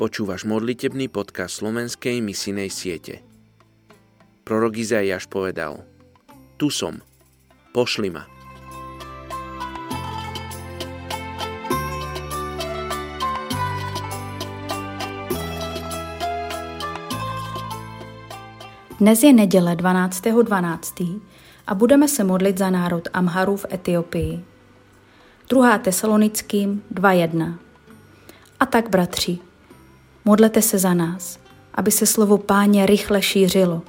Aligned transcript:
Počúvaš 0.00 0.48
modlitebný 0.48 1.12
podcast 1.12 1.60
slovenskej 1.60 2.24
misijnej 2.24 2.72
siete. 2.72 3.20
Prorok 4.48 4.80
Izaiáš 4.80 5.28
povedal 5.28 5.84
Tu 6.56 6.72
som, 6.72 7.04
pošli 7.76 8.08
ma. 8.08 8.24
Dnes 18.96 19.20
je 19.20 19.32
neděle 19.36 19.76
12.12. 19.76 20.42
12. 20.48 20.94
a 21.66 21.74
budeme 21.76 22.08
se 22.08 22.24
modlit 22.24 22.58
za 22.58 22.70
národ 22.70 23.04
Amharu 23.12 23.56
v 23.56 23.66
Etiopii. 23.72 24.44
2. 25.48 25.78
Tesalonickým 25.78 26.82
2.1. 26.88 27.54
A 28.60 28.66
tak, 28.66 28.88
bratři, 28.88 29.49
modlete 30.24 30.62
se 30.62 30.78
za 30.78 30.94
nás, 30.94 31.38
aby 31.74 31.90
se 31.90 32.06
slovo 32.06 32.38
páně 32.38 32.86
rychle 32.86 33.22
šířilo 33.22 33.82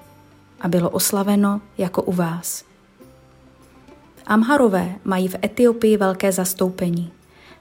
a 0.62 0.68
bylo 0.68 0.90
oslaveno 0.90 1.62
jako 1.78 2.02
u 2.02 2.12
vás. 2.12 2.64
Amharové 4.26 4.96
mají 5.04 5.28
v 5.28 5.36
Etiopii 5.44 5.98
velké 5.98 6.32
zastoupení, 6.32 7.12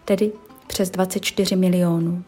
tedy 0.05 0.33
přes 0.66 0.91
24 0.91 1.56
milionů. 1.56 2.24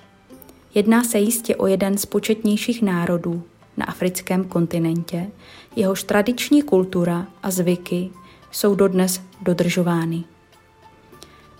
Jedná 0.74 1.04
se 1.04 1.18
jistě 1.18 1.56
o 1.56 1.66
jeden 1.66 1.98
z 1.98 2.06
početnějších 2.06 2.82
národů 2.82 3.42
na 3.76 3.84
africkém 3.86 4.44
kontinentě, 4.44 5.30
jehož 5.76 6.02
tradiční 6.02 6.62
kultura 6.62 7.26
a 7.42 7.50
zvyky 7.50 8.10
jsou 8.50 8.74
dodnes 8.74 9.20
dodržovány. 9.40 10.24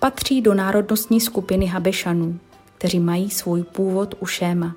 Patří 0.01 0.41
do 0.41 0.55
národnostní 0.55 1.21
skupiny 1.21 1.67
Habešanů, 1.67 2.39
kteří 2.83 3.01
mají 3.01 3.31
svůj 3.31 3.63
původ 3.63 4.15
u 4.21 4.27
Šéma, 4.27 4.77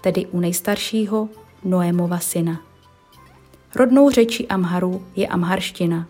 tedy 0.00 0.26
u 0.26 0.40
nejstaršího 0.40 1.28
Noémova 1.64 2.18
syna. 2.18 2.60
Rodnou 3.74 4.10
řečí 4.10 4.48
Amharu 4.48 5.06
je 5.16 5.26
amharština 5.26 6.08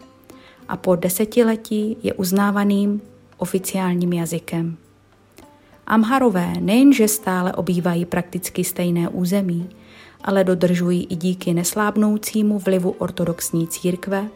a 0.68 0.76
po 0.76 0.96
desetiletí 0.96 1.96
je 2.02 2.14
uznávaným 2.14 3.00
oficiálním 3.36 4.12
jazykem. 4.12 4.76
Amharové 5.86 6.52
nejenže 6.60 7.08
stále 7.08 7.52
obývají 7.52 8.04
prakticky 8.04 8.64
stejné 8.64 9.08
území, 9.08 9.68
ale 10.24 10.44
dodržují 10.44 11.06
i 11.10 11.16
díky 11.16 11.54
neslábnoucímu 11.54 12.58
vlivu 12.58 12.90
ortodoxní 12.90 13.68
církve 13.68 14.28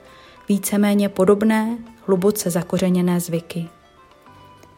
víceméně 0.49 1.09
podobné, 1.09 1.79
hluboce 2.07 2.51
zakořeněné 2.51 3.21
zvyky. 3.21 3.69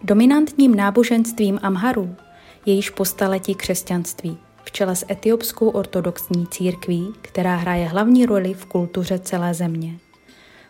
Dominantním 0.03 0.75
náboženstvím 0.75 1.59
Amharu 1.63 2.17
je 2.67 2.75
již 2.75 2.91
po 2.91 3.05
staletí 3.05 3.55
křesťanství, 3.55 4.39
v 4.65 4.71
čele 4.71 4.97
s 4.97 5.07
etiopskou 5.11 5.69
ortodoxní 5.69 6.47
církví, 6.47 7.13
která 7.23 7.57
hraje 7.57 7.89
hlavní 7.89 8.27
roli 8.27 8.55
v 8.55 8.67
kultuře 8.67 9.19
celé 9.19 9.55
země. 9.55 9.99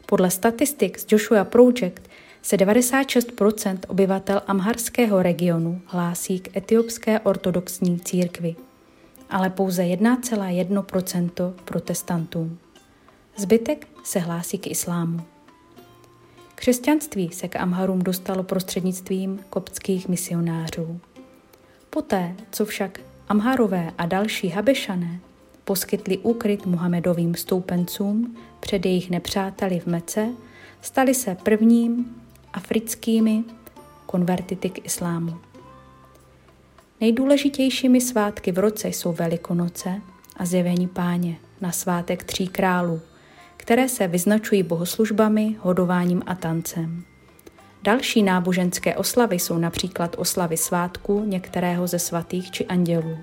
Podle 0.07 0.31
statistik 0.31 0.99
z 0.99 1.07
Joshua 1.13 1.45
Project 1.45 2.09
se 2.43 2.57
96 2.57 3.29
obyvatel 3.89 4.43
amharského 4.47 5.23
regionu 5.23 5.81
hlásí 5.87 6.41
k 6.41 6.57
etiopské 6.57 7.21
ortodoxní 7.21 8.01
církvi, 8.01 8.57
ale 9.31 9.51
pouze 9.51 9.83
1,1% 9.83 11.53
protestantům. 11.65 12.59
Zbytek 13.37 13.89
se 14.05 14.19
hlásí 14.19 14.59
k 14.59 14.67
islámu. 14.67 15.21
Křesťanství 16.59 17.31
se 17.33 17.49
k 17.49 17.57
Amharům 17.57 17.99
dostalo 17.99 18.43
prostřednictvím 18.43 19.41
koptských 19.51 20.09
misionářů. 20.09 21.01
Poté, 21.91 22.35
co 22.53 22.65
však 22.65 23.01
Amharové 23.29 23.93
a 23.99 24.07
další 24.07 24.49
Habešané 24.49 25.21
poskytli 25.65 26.19
úkryt 26.19 26.67
Muhamedovým 26.67 27.35
stoupencům 27.35 28.37
před 28.61 28.87
jejich 28.87 29.11
nepřáteli 29.11 29.81
v 29.81 29.87
Mece, 29.87 30.29
stali 30.83 31.15
se 31.15 31.35
prvním 31.35 32.17
africkými 32.53 33.45
konvertity 34.07 34.71
k 34.71 34.87
islámu. 34.87 35.37
Nejdůležitějšími 37.01 38.01
svátky 38.01 38.53
v 38.53 38.59
roce 38.59 38.89
jsou 38.89 39.13
Velikonoce 39.13 40.03
a 40.37 40.45
zjevení 40.45 40.89
páně 40.89 41.37
na 41.61 41.73
svátek 41.73 42.25
tří 42.25 42.49
králů, 42.49 43.01
které 43.69 43.89
se 43.89 44.07
vyznačují 44.07 44.63
bohoslužbami, 44.63 45.57
hodováním 45.61 46.23
a 46.27 46.35
tancem. 46.35 47.05
Další 47.83 48.23
náboženské 48.23 48.97
oslavy 48.97 49.39
jsou 49.39 49.59
například 49.59 50.15
oslavy 50.19 50.57
svátku 50.57 51.25
některého 51.25 51.87
ze 51.87 51.99
svatých 51.99 52.51
či 52.51 52.67
andělů. 52.67 53.19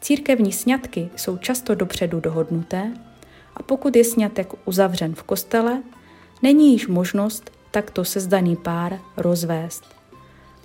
Církevní 0.00 0.52
sňatky 0.52 1.10
jsou 1.16 1.36
často 1.36 1.74
dopředu 1.74 2.20
dohodnuté 2.20 2.92
a 3.56 3.62
pokud 3.62 3.96
je 3.96 4.04
sňatek 4.04 4.52
uzavřen 4.64 5.14
v 5.14 5.22
kostele, 5.22 5.82
není 6.42 6.72
již 6.72 6.86
možnost 6.86 7.50
takto 7.70 8.04
sezdaný 8.04 8.56
pár 8.56 8.98
rozvést. 9.16 9.84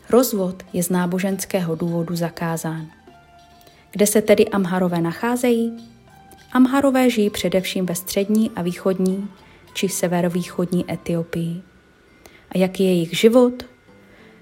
Rozvod 0.10 0.64
je 0.74 0.84
z 0.84 0.90
náboženského 0.90 1.76
důvodu 1.76 2.16
zakázán. 2.16 2.88
Kde 3.92 4.08
se 4.08 4.22
tedy 4.22 4.48
Amharové 4.48 5.02
nacházejí? 5.02 5.97
Amharové 6.52 7.10
žijí 7.10 7.30
především 7.30 7.86
ve 7.86 7.96
střední 7.96 8.52
a 8.56 8.62
východní 8.62 9.28
či 9.74 9.90
severovýchodní 9.90 10.92
Etiopii. 10.94 11.62
A 12.50 12.58
jaký 12.58 12.84
je 12.84 12.90
jejich 12.90 13.18
život? 13.18 13.64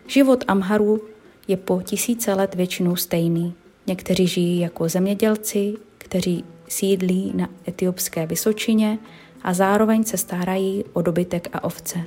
Život 0.08 0.44
Amharů 0.48 1.02
je 1.48 1.58
po 1.58 1.82
tisíce 1.82 2.34
let 2.34 2.56
většinou 2.56 2.96
stejný. 2.96 3.54
Někteří 3.88 4.28
žijí 4.28 4.60
jako 4.60 4.90
zemědělci, 4.90 5.74
kteří 5.98 6.44
sídlí 6.68 7.32
na 7.36 7.50
etiopské 7.68 8.26
Vysočině 8.26 9.00
a 9.42 9.54
zároveň 9.54 10.04
se 10.04 10.18
starají 10.18 10.84
o 10.94 11.02
dobytek 11.02 11.50
a 11.54 11.64
ovce. 11.64 12.04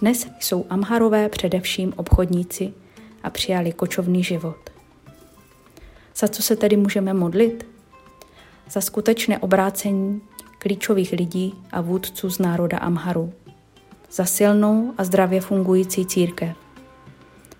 Dnes 0.00 0.26
jsou 0.40 0.66
Amharové 0.70 1.28
především 1.28 1.92
obchodníci 1.96 2.72
a 3.22 3.30
přijali 3.30 3.72
kočovný 3.72 4.24
život. 4.24 4.70
Za 6.16 6.28
co 6.28 6.42
se 6.42 6.56
tedy 6.56 6.76
můžeme 6.76 7.14
modlit? 7.14 7.75
Za 8.70 8.80
skutečné 8.80 9.38
obrácení 9.38 10.20
klíčových 10.58 11.12
lidí 11.12 11.54
a 11.72 11.80
vůdců 11.80 12.30
z 12.30 12.38
národa 12.38 12.78
Amharu. 12.78 13.32
Za 14.10 14.24
silnou 14.24 14.94
a 14.98 15.04
zdravě 15.04 15.40
fungující 15.40 16.06
církev. 16.06 16.56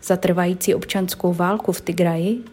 Za 0.02 0.16
trvající 0.16 0.74
občanskou 0.74 1.34
válku 1.34 1.72
v 1.72 1.80
Tigraji 1.80 2.44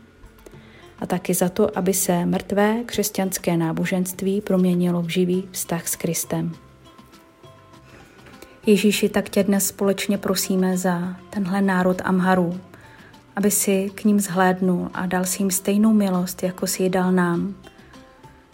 a 1.00 1.06
taky 1.06 1.34
za 1.34 1.50
to, 1.50 1.78
aby 1.78 1.94
se 1.94 2.26
mrtvé 2.26 2.84
křesťanské 2.86 3.58
náboženství 3.58 4.42
proměnilo 4.42 5.02
v 5.02 5.10
živý 5.10 5.48
vztah 5.52 5.88
s 5.88 5.96
Kristem. 5.96 6.52
Ježíši, 8.66 9.10
tak 9.10 9.30
tě 9.30 9.44
dnes 9.44 9.68
společně 9.68 10.18
prosíme 10.18 10.78
za 10.78 11.16
tenhle 11.30 11.62
národ 11.62 12.02
Amharu, 12.04 12.60
aby 13.36 13.52
si 13.52 13.92
k 13.96 14.04
ním 14.04 14.20
zhlédnul 14.20 14.90
a 14.94 15.06
dal 15.06 15.26
si 15.26 15.42
jim 15.42 15.52
stejnou 15.52 15.94
milost, 15.94 16.44
jako 16.44 16.68
si 16.68 16.84
ji 16.84 16.90
dal 16.90 17.12
nám. 17.12 17.56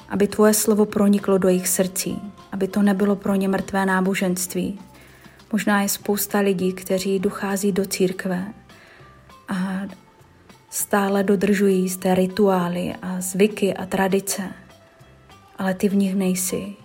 Aby 0.09 0.27
tvoje 0.27 0.53
slovo 0.53 0.85
proniklo 0.85 1.37
do 1.37 1.47
jejich 1.47 1.67
srdcí, 1.67 2.21
aby 2.51 2.67
to 2.67 2.81
nebylo 2.81 3.15
pro 3.15 3.35
ně 3.35 3.47
mrtvé 3.47 3.85
náboženství. 3.85 4.79
Možná 5.51 5.81
je 5.81 5.89
spousta 5.89 6.39
lidí, 6.39 6.73
kteří 6.73 7.19
dochází 7.19 7.71
do 7.71 7.85
církve 7.85 8.53
a 9.47 9.81
stále 10.69 11.23
dodržují 11.23 11.81
jisté 11.81 12.15
rituály 12.15 12.95
a 13.01 13.21
zvyky 13.21 13.73
a 13.73 13.85
tradice, 13.85 14.41
ale 15.57 15.73
ty 15.73 15.89
v 15.89 15.95
nich 15.95 16.15
nejsi. 16.15 16.75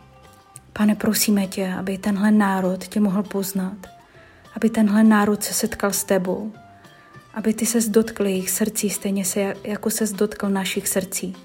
Pane, 0.73 0.95
prosíme 0.95 1.47
tě, 1.47 1.75
aby 1.79 1.99
tenhle 1.99 2.31
národ 2.31 2.85
tě 2.85 3.01
mohl 3.01 3.23
poznat, 3.23 3.77
aby 4.57 4.71
tenhle 4.71 5.05
národ 5.05 5.45
se 5.45 5.55
setkal 5.55 5.93
s 5.93 6.05
tebou, 6.05 6.53
aby 7.35 7.55
ty 7.55 7.67
se 7.67 7.91
dotkl 7.91 8.27
jejich 8.27 8.51
srdcí 8.51 8.91
stejně 8.91 9.25
se, 9.25 9.55
jako 9.65 9.91
se 9.91 10.07
dotkl 10.07 10.49
našich 10.49 10.89
srdcí. 10.89 11.37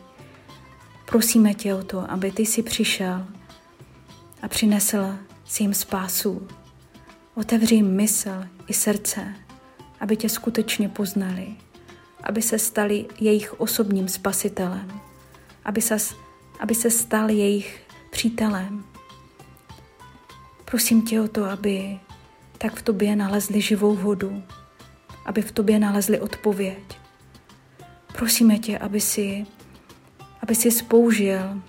Prosíme 1.09 1.53
tě 1.53 1.73
o 1.73 1.83
to, 1.83 2.11
aby 2.11 2.31
ty 2.31 2.45
si 2.45 2.63
přišel 2.63 3.25
a 4.41 4.47
přinesl 4.47 5.15
si 5.45 5.63
jim 5.63 5.73
spásu. 5.73 6.47
Otevři 7.35 7.81
mysl 7.81 8.43
i 8.67 8.73
srdce, 8.73 9.35
aby 9.99 10.17
tě 10.17 10.29
skutečně 10.29 10.89
poznali, 10.89 11.47
aby 12.23 12.41
se 12.41 12.59
stali 12.59 13.05
jejich 13.19 13.59
osobním 13.59 14.07
spasitelem, 14.07 15.01
aby 15.65 15.81
se, 15.81 15.97
aby 16.59 16.75
se 16.75 16.91
stal 16.91 17.29
jejich 17.29 17.81
přítelem, 18.11 18.83
Prosím 20.69 21.01
tě 21.01 21.21
o 21.21 21.27
to, 21.27 21.45
aby 21.45 21.99
tak 22.57 22.75
v 22.75 22.81
tobě 22.81 23.15
nalezli 23.15 23.61
živou 23.61 23.95
vodu, 23.95 24.43
aby 25.25 25.41
v 25.41 25.51
tobě 25.51 25.79
nalezli 25.79 26.19
odpověď. 26.19 26.99
Prosíme 28.13 28.59
tě, 28.59 28.77
aby 28.77 29.01
si, 29.01 29.45
aby 30.49 30.55
si 30.55 30.71
spoužil 30.71 31.61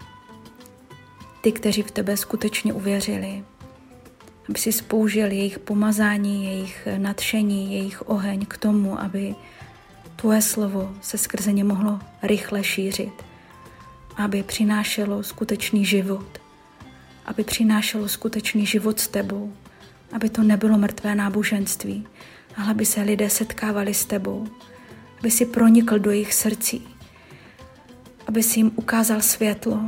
ty, 1.41 1.53
kteří 1.53 1.83
v 1.83 1.91
tebe 1.91 2.17
skutečně 2.17 2.73
uvěřili, 2.73 3.45
aby 4.49 4.59
si 4.59 4.73
spoužil 4.73 5.27
jejich 5.27 5.59
pomazání, 5.59 6.45
jejich 6.45 6.89
nadšení, 6.99 7.75
jejich 7.75 8.09
oheň 8.09 8.47
k 8.47 8.57
tomu, 8.57 9.01
aby 9.01 9.35
tvoje 10.17 10.43
slovo 10.43 10.97
se 11.01 11.19
skrze 11.19 11.53
ně 11.53 11.65
mohlo 11.65 12.01
rychle 12.23 12.65
šířit, 12.65 13.13
aby 14.17 14.43
přinášelo 14.43 15.23
skutečný 15.23 15.85
život, 15.85 16.39
aby 17.27 17.45
přinášelo 17.45 18.09
skutečný 18.09 18.67
život 18.67 19.01
s 19.01 19.09
tebou, 19.09 19.53
aby 20.13 20.29
to 20.29 20.43
nebylo 20.43 20.79
mrtvé 20.79 21.15
náboženství, 21.15 22.07
ale 22.57 22.71
aby 22.71 22.87
se 22.87 23.03
lidé 23.03 23.31
setkávali 23.31 23.95
s 23.95 24.05
tebou, 24.05 24.47
aby 25.19 25.31
si 25.31 25.47
pronikl 25.47 25.99
do 25.99 26.11
jejich 26.11 26.35
srdcí, 26.35 26.89
aby 28.27 28.43
si 28.43 28.59
jim 28.59 28.73
ukázal 28.77 29.21
světlo, 29.21 29.81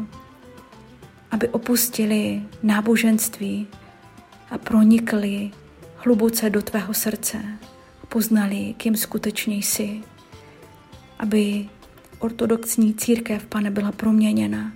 aby 1.31 1.49
opustili 1.49 2.43
náboženství 2.63 3.67
a 4.51 4.59
pronikli 4.59 5.51
hluboce 5.97 6.51
do 6.51 6.63
tvého 6.63 6.95
srdce 6.95 7.39
a 8.03 8.07
poznali, 8.07 8.75
kým 8.77 8.97
skutečně 8.97 9.57
jsi. 9.57 10.01
Aby 11.19 11.69
ortodoxní 12.19 12.95
církev, 12.95 13.47
pane, 13.47 13.71
byla 13.71 13.93
proměněna, 13.93 14.73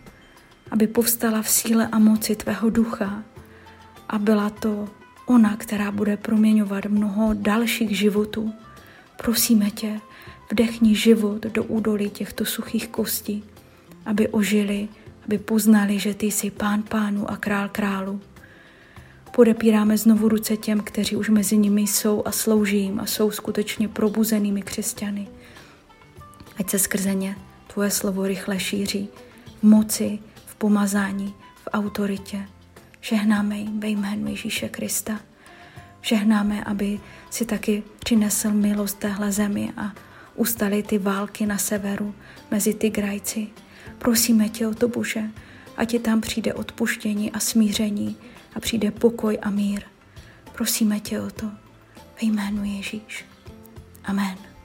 aby 0.70 0.86
povstala 0.86 1.42
v 1.42 1.48
síle 1.48 1.88
a 1.92 1.98
moci 1.98 2.36
tvého 2.36 2.70
ducha 2.70 3.22
a 4.08 4.18
byla 4.18 4.50
to 4.50 4.88
ona, 5.26 5.56
která 5.56 5.90
bude 5.90 6.16
proměňovat 6.16 6.86
mnoho 6.86 7.34
dalších 7.34 7.98
životů. 7.98 8.52
Prosíme 9.16 9.70
tě, 9.70 10.00
vdechni 10.50 10.96
život 10.96 11.42
do 11.42 11.64
údolí 11.64 12.10
těchto 12.10 12.44
suchých 12.44 12.88
kostí, 12.88 13.44
aby 14.06 14.28
ožili, 14.28 14.88
aby 15.24 15.38
poznali, 15.38 15.98
že 15.98 16.14
ty 16.14 16.26
jsi 16.26 16.50
pán 16.50 16.82
pánu 16.82 17.30
a 17.30 17.36
král 17.36 17.68
králu. 17.68 18.20
Podepíráme 19.34 19.98
znovu 19.98 20.28
ruce 20.28 20.56
těm, 20.56 20.80
kteří 20.80 21.16
už 21.16 21.28
mezi 21.28 21.56
nimi 21.56 21.80
jsou 21.80 22.22
a 22.24 22.32
slouží 22.32 22.78
jim 22.78 23.00
a 23.00 23.06
jsou 23.06 23.30
skutečně 23.30 23.88
probuzenými 23.88 24.62
křesťany. 24.62 25.28
Ať 26.58 26.70
se 26.70 26.78
skrze 26.78 27.14
ně 27.14 27.36
tvoje 27.66 27.90
slovo 27.90 28.26
rychle 28.26 28.60
šíří 28.60 29.08
v 29.60 29.62
moci, 29.62 30.18
v 30.46 30.54
pomazání, 30.54 31.34
v 31.64 31.68
autoritě. 31.72 32.48
Žehnáme 33.00 33.58
jim 33.58 33.80
ve 33.80 33.88
jménu 33.88 34.28
Ježíše 34.28 34.68
Krista. 34.68 35.20
Žehnáme, 36.02 36.64
aby 36.64 37.00
si 37.30 37.44
taky 37.44 37.82
přinesl 37.98 38.50
milost 38.50 38.98
téhle 38.98 39.32
zemi 39.32 39.72
a 39.76 39.92
ustali 40.36 40.82
ty 40.82 40.98
války 40.98 41.46
na 41.46 41.58
severu 41.58 42.14
mezi 42.50 42.74
ty 42.74 42.90
grajci. 42.90 43.46
Prosíme 43.98 44.48
tě 44.48 44.66
o 44.66 44.74
to, 44.74 44.88
Bože, 44.88 45.22
ať 45.76 45.90
ti 45.90 45.98
tam 45.98 46.20
přijde 46.20 46.54
odpuštění 46.54 47.32
a 47.32 47.40
smíření 47.40 48.16
a 48.54 48.60
přijde 48.60 48.90
pokoj 48.90 49.38
a 49.42 49.50
mír. 49.50 49.82
Prosíme 50.52 51.00
tě 51.00 51.20
o 51.20 51.30
to 51.30 51.46
ve 51.96 52.22
jménu 52.22 52.64
Ježíš. 52.64 53.24
Amen. 54.04 54.55